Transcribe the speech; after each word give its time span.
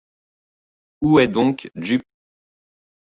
Où 1.03 1.19
est 1.19 1.27
donc 1.27 1.69
Jup 1.75 2.01